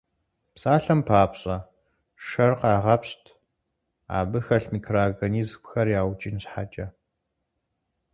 [0.53, 1.55] Псалъэм папщӀэ,
[2.25, 3.23] шэр къагъэпщт,
[4.17, 6.87] абы хэлъ микроорганизмхэр яукӀын щхьэкӀэ.